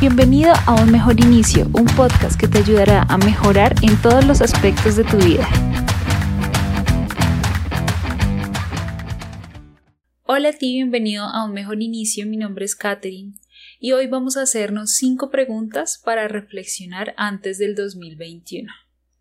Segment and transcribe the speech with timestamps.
[0.00, 4.42] Bienvenido a Un Mejor Inicio, un podcast que te ayudará a mejorar en todos los
[4.42, 5.48] aspectos de tu vida.
[10.24, 13.34] Hola a ti, bienvenido a Un Mejor Inicio, mi nombre es Katherine
[13.78, 18.70] y hoy vamos a hacernos cinco preguntas para reflexionar antes del 2021.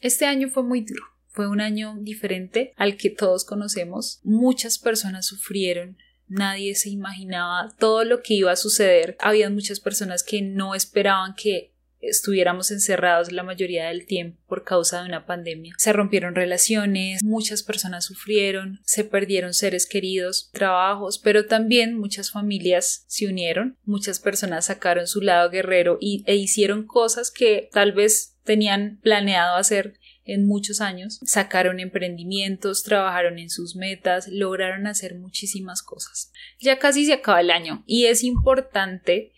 [0.00, 4.20] Este año fue muy duro, fue un año diferente al que todos conocemos.
[4.24, 5.96] Muchas personas sufrieron,
[6.28, 9.16] Nadie se imaginaba todo lo que iba a suceder.
[9.20, 15.00] Había muchas personas que no esperaban que estuviéramos encerrados la mayoría del tiempo por causa
[15.00, 15.74] de una pandemia.
[15.78, 23.04] Se rompieron relaciones, muchas personas sufrieron, se perdieron seres queridos, trabajos, pero también muchas familias
[23.06, 28.36] se unieron, muchas personas sacaron su lado guerrero y, e hicieron cosas que tal vez
[28.44, 35.82] tenían planeado hacer en muchos años, sacaron emprendimientos, trabajaron en sus metas, lograron hacer muchísimas
[35.82, 36.32] cosas.
[36.60, 39.32] Ya casi se acaba el año y es importante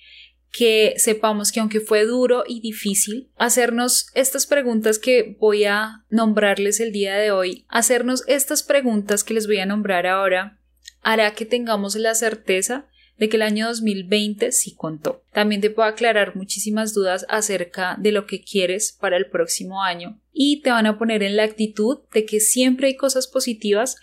[0.50, 6.80] que sepamos que aunque fue duro y difícil, hacernos estas preguntas que voy a nombrarles
[6.80, 10.58] el día de hoy, hacernos estas preguntas que les voy a nombrar ahora,
[11.02, 12.86] hará que tengamos la certeza
[13.18, 15.22] de que el año 2020 sí contó.
[15.32, 20.20] También te puedo aclarar muchísimas dudas acerca de lo que quieres para el próximo año
[20.32, 23.96] y te van a poner en la actitud de que siempre hay cosas positivas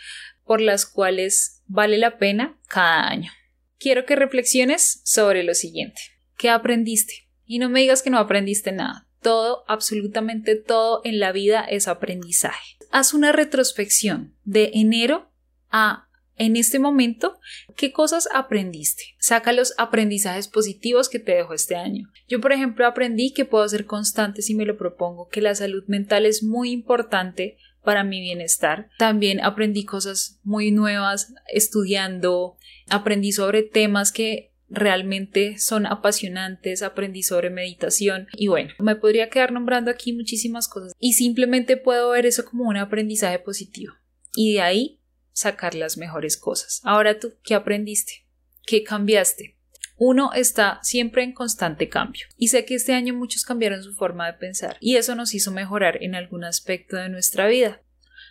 [0.44, 3.31] por las cuales vale la pena cada año.
[3.80, 6.02] Quiero que reflexiones sobre lo siguiente.
[6.38, 7.27] ¿Qué aprendiste?
[7.45, 9.07] Y no me digas que no aprendiste nada.
[9.22, 12.77] Todo, absolutamente todo en la vida es aprendizaje.
[12.91, 15.31] Haz una retrospección de enero
[15.72, 16.07] a
[16.38, 17.39] en este momento,
[17.75, 19.03] ¿qué cosas aprendiste?
[19.19, 22.09] Saca los aprendizajes positivos que te dejó este año.
[22.28, 25.83] Yo, por ejemplo, aprendí que puedo ser constante si me lo propongo, que la salud
[25.88, 28.89] mental es muy importante para mi bienestar.
[28.97, 32.58] También aprendí cosas muy nuevas estudiando,
[32.89, 39.52] aprendí sobre temas que realmente son apasionantes, aprendí sobre meditación y bueno, me podría quedar
[39.52, 43.94] nombrando aquí muchísimas cosas y simplemente puedo ver eso como un aprendizaje positivo.
[44.35, 45.00] Y de ahí
[45.35, 46.81] sacar las mejores cosas.
[46.84, 48.25] Ahora tú, ¿qué aprendiste?
[48.66, 49.57] ¿Qué cambiaste?
[49.97, 52.25] Uno está siempre en constante cambio.
[52.38, 55.51] Y sé que este año muchos cambiaron su forma de pensar y eso nos hizo
[55.51, 57.81] mejorar en algún aspecto de nuestra vida.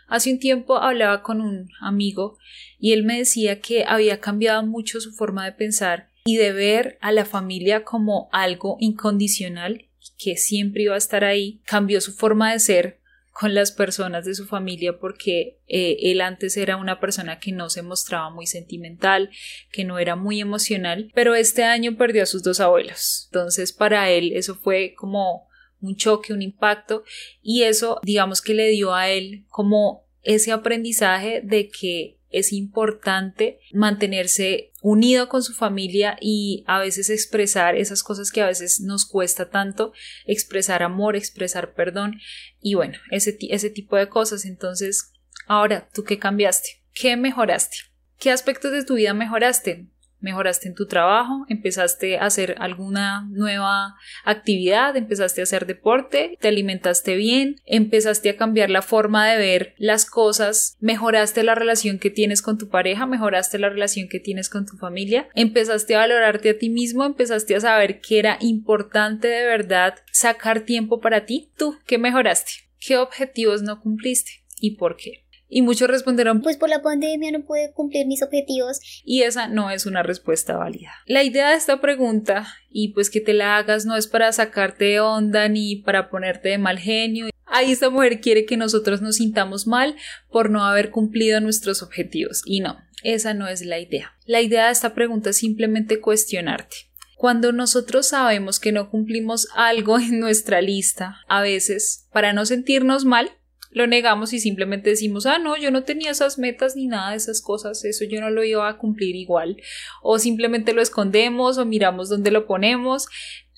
[0.09, 2.38] Hace un tiempo hablaba con un amigo
[2.78, 6.98] y él me decía que había cambiado mucho su forma de pensar y de ver
[7.00, 9.88] a la familia como algo incondicional
[10.19, 13.00] que siempre iba a estar ahí, cambió su forma de ser
[13.34, 17.68] con las personas de su familia porque eh, él antes era una persona que no
[17.68, 19.28] se mostraba muy sentimental,
[19.72, 23.28] que no era muy emocional, pero este año perdió a sus dos abuelos.
[23.32, 25.48] Entonces para él eso fue como
[25.80, 27.02] un choque, un impacto
[27.42, 33.58] y eso digamos que le dio a él como ese aprendizaje de que es importante
[33.72, 39.06] mantenerse unido con su familia y a veces expresar esas cosas que a veces nos
[39.06, 39.94] cuesta tanto,
[40.26, 42.20] expresar amor, expresar perdón
[42.60, 44.44] y bueno, ese, ese tipo de cosas.
[44.44, 45.10] Entonces,
[45.46, 46.82] ahora, ¿tú qué cambiaste?
[46.92, 47.78] ¿Qué mejoraste?
[48.18, 49.88] ¿Qué aspectos de tu vida mejoraste?
[50.24, 56.48] Mejoraste en tu trabajo, empezaste a hacer alguna nueva actividad, empezaste a hacer deporte, te
[56.48, 62.10] alimentaste bien, empezaste a cambiar la forma de ver las cosas, mejoraste la relación que
[62.10, 66.50] tienes con tu pareja, mejoraste la relación que tienes con tu familia, empezaste a valorarte
[66.50, 71.52] a ti mismo, empezaste a saber que era importante de verdad sacar tiempo para ti.
[71.58, 72.52] ¿Tú qué mejoraste?
[72.80, 74.42] ¿Qué objetivos no cumpliste?
[74.58, 75.23] ¿Y por qué?
[75.54, 78.81] Y muchos responderán, pues por la pandemia no pude cumplir mis objetivos.
[79.04, 80.91] Y esa no es una respuesta válida.
[81.06, 84.87] La idea de esta pregunta, y pues que te la hagas, no es para sacarte
[84.87, 87.28] de onda ni para ponerte de mal genio.
[87.47, 89.94] Ahí esta mujer quiere que nosotros nos sintamos mal
[90.28, 92.43] por no haber cumplido nuestros objetivos.
[92.44, 94.12] Y no, esa no es la idea.
[94.26, 96.78] La idea de esta pregunta es simplemente cuestionarte.
[97.14, 103.04] Cuando nosotros sabemos que no cumplimos algo en nuestra lista, a veces, para no sentirnos
[103.04, 103.31] mal,
[103.74, 107.16] lo negamos y simplemente decimos, ah, no, yo no tenía esas metas ni nada de
[107.16, 109.56] esas cosas, eso yo no lo iba a cumplir igual.
[110.00, 113.08] O simplemente lo escondemos o miramos dónde lo ponemos,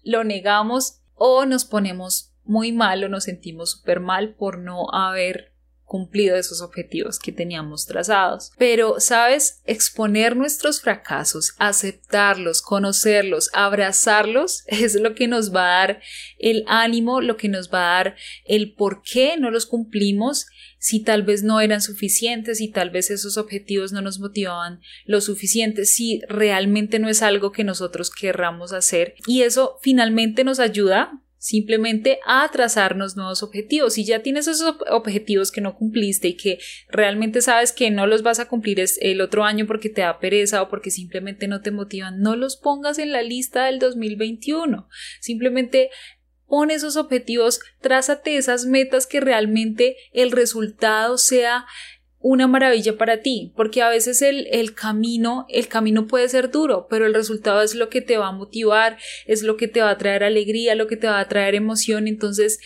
[0.02, 5.52] lo negamos o nos ponemos muy mal o nos sentimos súper mal por no haber
[5.86, 8.52] cumplido esos objetivos que teníamos trazados.
[8.58, 9.62] Pero, ¿sabes?
[9.64, 16.00] Exponer nuestros fracasos, aceptarlos, conocerlos, abrazarlos, es lo que nos va a dar
[16.38, 20.46] el ánimo, lo que nos va a dar el por qué no los cumplimos,
[20.78, 25.20] si tal vez no eran suficientes, si tal vez esos objetivos no nos motivaban lo
[25.20, 29.14] suficiente, si realmente no es algo que nosotros querramos hacer.
[29.26, 33.94] Y eso finalmente nos ayuda simplemente a trazarnos nuevos objetivos.
[33.94, 36.58] Si ya tienes esos objetivos que no cumpliste y que
[36.88, 40.60] realmente sabes que no los vas a cumplir el otro año porque te da pereza
[40.60, 44.88] o porque simplemente no te motivan, no los pongas en la lista del 2021.
[45.20, 45.90] Simplemente
[46.48, 51.64] pon esos objetivos, trázate esas metas que realmente el resultado sea
[52.28, 56.88] una maravilla para ti, porque a veces el, el, camino, el camino puede ser duro,
[56.90, 59.90] pero el resultado es lo que te va a motivar, es lo que te va
[59.90, 62.58] a traer alegría, lo que te va a traer emoción, entonces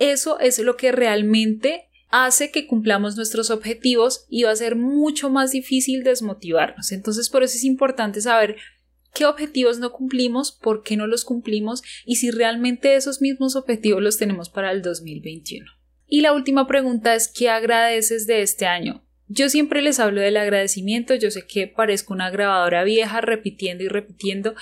[0.00, 5.30] eso es lo que realmente hace que cumplamos nuestros objetivos y va a ser mucho
[5.30, 6.90] más difícil desmotivarnos.
[6.90, 8.56] Entonces por eso es importante saber
[9.14, 14.02] qué objetivos no cumplimos, por qué no los cumplimos y si realmente esos mismos objetivos
[14.02, 15.77] los tenemos para el 2021.
[16.08, 19.04] Y la última pregunta es ¿qué agradeces de este año?
[19.30, 23.88] Yo siempre les hablo del agradecimiento, yo sé que parezco una grabadora vieja repitiendo y
[23.88, 24.54] repitiendo,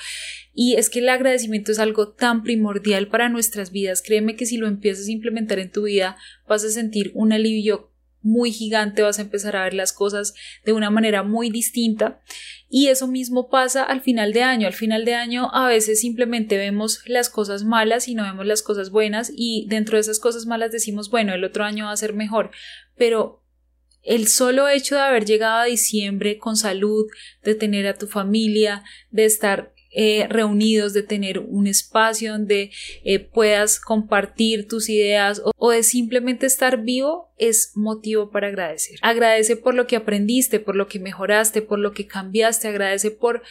[0.53, 4.03] y es que el agradecimiento es algo tan primordial para nuestras vidas.
[4.03, 6.17] Créeme que si lo empiezas a implementar en tu vida,
[6.49, 7.93] vas a sentir un alivio
[8.27, 10.35] muy gigante, vas a empezar a ver las cosas
[10.65, 12.21] de una manera muy distinta.
[12.69, 14.67] Y eso mismo pasa al final de año.
[14.67, 18.63] Al final de año a veces simplemente vemos las cosas malas y no vemos las
[18.63, 21.97] cosas buenas y dentro de esas cosas malas decimos, bueno, el otro año va a
[21.97, 22.51] ser mejor.
[22.97, 23.45] Pero
[24.03, 27.07] el solo hecho de haber llegado a diciembre con salud,
[27.45, 32.71] de tener a tu familia, de estar eh, reunidos, de tener un espacio donde
[33.03, 38.99] eh, puedas compartir tus ideas o, o de simplemente estar vivo es motivo para agradecer.
[39.01, 43.43] Agradece por lo que aprendiste, por lo que mejoraste, por lo que cambiaste, agradece por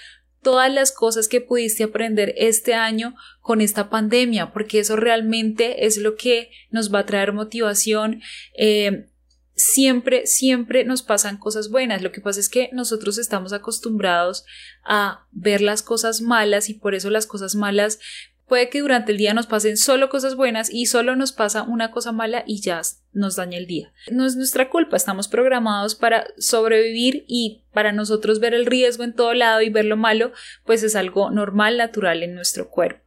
[0.44, 5.98] todas las cosas que pudiste aprender este año con esta pandemia, porque eso realmente es
[5.98, 8.22] lo que nos va a traer motivación.
[8.56, 9.08] Eh,
[9.56, 12.02] siempre, siempre nos pasan cosas buenas.
[12.02, 14.46] Lo que pasa es que nosotros estamos acostumbrados
[14.84, 18.00] a ver las cosas malas y por eso las cosas malas
[18.48, 21.92] puede que durante el día nos pasen solo cosas buenas y solo nos pasa una
[21.92, 22.82] cosa mala y ya
[23.12, 23.92] nos daña el día.
[24.12, 29.14] No es nuestra culpa, estamos programados para sobrevivir y para nosotros ver el riesgo en
[29.14, 30.32] todo lado y ver lo malo,
[30.64, 33.02] pues es algo normal, natural en nuestro cuerpo.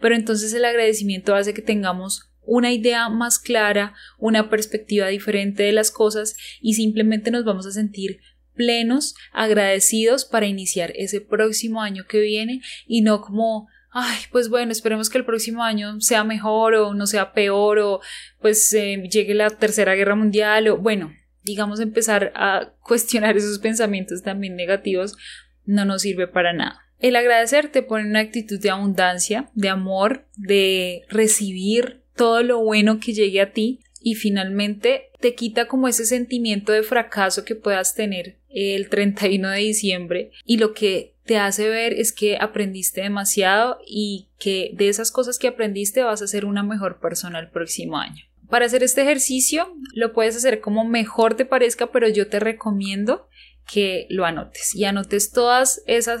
[0.00, 5.72] Pero entonces el agradecimiento hace que tengamos una idea más clara, una perspectiva diferente de
[5.72, 8.20] las cosas y simplemente nos vamos a sentir
[8.54, 14.72] plenos, agradecidos para iniciar ese próximo año que viene y no como ay, pues bueno,
[14.72, 18.00] esperemos que el próximo año sea mejor o no sea peor o
[18.40, 21.12] pues eh, llegue la tercera guerra mundial o bueno,
[21.44, 25.16] digamos empezar a cuestionar esos pensamientos también negativos
[25.64, 26.80] no nos sirve para nada.
[26.98, 33.00] El agradecer te pone una actitud de abundancia, de amor, de recibir todo lo bueno
[33.00, 37.94] que llegue a ti y finalmente te quita como ese sentimiento de fracaso que puedas
[37.94, 43.78] tener el 31 de diciembre y lo que te hace ver es que aprendiste demasiado
[43.86, 47.96] y que de esas cosas que aprendiste vas a ser una mejor persona el próximo
[47.96, 48.24] año.
[48.50, 53.26] Para hacer este ejercicio lo puedes hacer como mejor te parezca, pero yo te recomiendo
[53.70, 56.20] que lo anotes y anotes todas esas,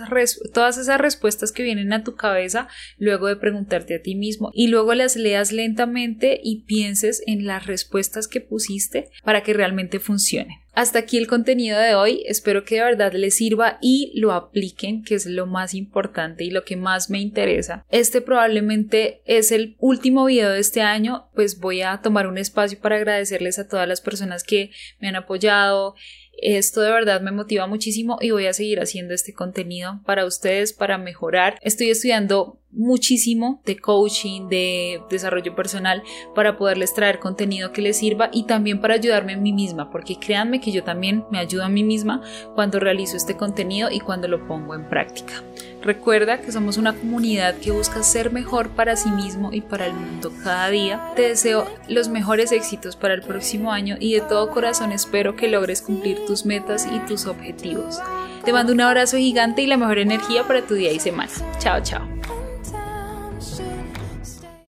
[0.52, 2.68] todas esas respuestas que vienen a tu cabeza
[2.98, 7.66] luego de preguntarte a ti mismo y luego las leas lentamente y pienses en las
[7.66, 10.64] respuestas que pusiste para que realmente funcionen.
[10.74, 15.04] Hasta aquí el contenido de hoy, espero que de verdad les sirva y lo apliquen,
[15.04, 17.86] que es lo más importante y lo que más me interesa.
[17.90, 22.80] Este probablemente es el último video de este año, pues voy a tomar un espacio
[22.80, 25.94] para agradecerles a todas las personas que me han apoyado,
[26.38, 30.72] esto de verdad me motiva muchísimo y voy a seguir haciendo este contenido para ustedes,
[30.72, 31.58] para mejorar.
[31.62, 36.02] Estoy estudiando muchísimo de coaching, de desarrollo personal
[36.34, 40.16] para poderles traer contenido que les sirva y también para ayudarme a mí misma, porque
[40.18, 42.22] créanme que yo también me ayudo a mí misma
[42.54, 45.42] cuando realizo este contenido y cuando lo pongo en práctica.
[45.84, 49.92] Recuerda que somos una comunidad que busca ser mejor para sí mismo y para el
[49.92, 51.12] mundo cada día.
[51.14, 55.48] Te deseo los mejores éxitos para el próximo año y de todo corazón espero que
[55.48, 58.00] logres cumplir tus metas y tus objetivos.
[58.46, 61.30] Te mando un abrazo gigante y la mejor energía para tu día y semana.
[61.58, 62.13] Chao, chao.